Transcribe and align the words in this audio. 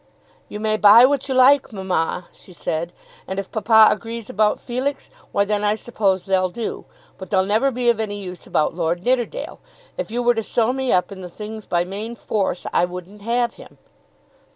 "You 0.49 0.59
may 0.59 0.77
buy 0.77 1.05
what 1.05 1.29
you 1.29 1.35
like, 1.35 1.71
mamma," 1.71 2.27
she 2.33 2.53
said; 2.53 2.91
"and 3.27 3.37
if 3.37 3.51
papa 3.51 3.89
agrees 3.91 4.31
about 4.31 4.59
Felix, 4.59 5.11
why 5.31 5.45
then 5.45 5.63
I 5.63 5.75
suppose 5.75 6.25
they'll 6.25 6.49
do. 6.49 6.85
But 7.19 7.29
they'll 7.29 7.45
never 7.45 7.69
be 7.69 7.87
of 7.87 7.99
any 7.99 8.19
use 8.19 8.47
about 8.47 8.73
Lord 8.73 9.03
Nidderdale. 9.03 9.59
If 9.99 10.09
you 10.09 10.23
were 10.23 10.33
to 10.33 10.41
sew 10.41 10.73
me 10.73 10.91
up 10.91 11.11
in 11.11 11.21
the 11.21 11.29
things 11.29 11.67
by 11.67 11.83
main 11.83 12.15
force, 12.15 12.65
I 12.73 12.83
wouldn't 12.83 13.21
have 13.21 13.53
him." 13.61 13.77